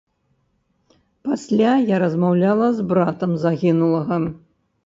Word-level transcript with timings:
Пасля 1.27 1.71
я 1.91 2.01
размаўляла 2.05 2.67
з 2.79 2.87
братам 2.93 3.37
загінулага. 3.45 4.19